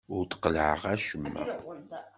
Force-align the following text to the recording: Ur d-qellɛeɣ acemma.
Ur 0.15 0.23
d-qellɛeɣ 0.25 0.81
acemma. 0.93 1.43